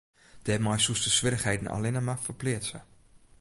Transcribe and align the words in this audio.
Dêrmei 0.45 0.79
soest 0.83 1.03
de 1.05 1.11
swierrichheden 1.17 1.71
allinne 1.75 2.01
mar 2.07 2.19
ferpleatse. 2.25 2.79